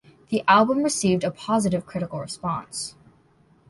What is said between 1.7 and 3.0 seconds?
critical response.